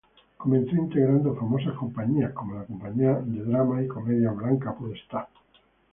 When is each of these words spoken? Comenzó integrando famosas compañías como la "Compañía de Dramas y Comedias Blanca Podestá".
Comenzó 0.35 0.75
integrando 0.75 1.35
famosas 1.35 1.75
compañías 1.75 2.33
como 2.33 2.55
la 2.55 2.65
"Compañía 2.65 3.19
de 3.23 3.43
Dramas 3.45 3.83
y 3.83 3.87
Comedias 3.87 4.35
Blanca 4.35 4.73
Podestá". 4.73 5.27